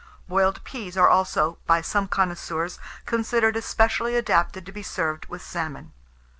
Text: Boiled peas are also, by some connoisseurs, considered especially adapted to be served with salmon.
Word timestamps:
Boiled 0.27 0.63
peas 0.63 0.97
are 0.97 1.07
also, 1.09 1.59
by 1.67 1.79
some 1.79 2.07
connoisseurs, 2.07 2.79
considered 3.05 3.55
especially 3.55 4.15
adapted 4.15 4.65
to 4.65 4.71
be 4.71 4.81
served 4.81 5.27
with 5.27 5.43
salmon. 5.43 5.91